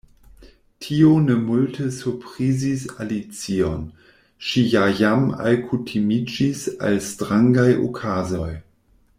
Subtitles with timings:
[0.83, 3.85] Tio ne multe surprizis Alicion;
[4.47, 8.51] ŝi ja jam alkutimiĝis al strangaj okazoj.